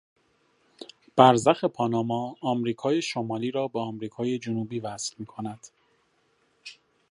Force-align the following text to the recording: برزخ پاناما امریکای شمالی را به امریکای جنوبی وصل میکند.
برزخ 1.15 1.65
پاناما 1.65 2.35
امریکای 2.41 3.01
شمالی 3.01 3.51
را 3.51 3.67
به 3.67 3.79
امریکای 3.79 4.39
جنوبی 4.39 4.79
وصل 4.79 5.15
میکند. 5.19 5.67